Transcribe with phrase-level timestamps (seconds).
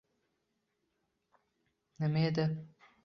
[1.99, 2.49] Nima edi?